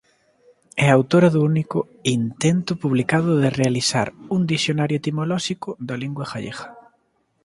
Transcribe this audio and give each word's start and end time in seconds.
É 0.85 0.87
autora 0.91 1.27
do 1.35 1.41
único 1.51 1.79
intento 2.19 2.71
publicado 2.83 3.29
de 3.43 3.49
realizar 3.59 4.07
un 4.35 4.41
dicionario 4.53 4.99
etimolóxico 5.01 5.69
da 5.87 5.95
lingua 6.03 6.25
galega. 6.33 6.65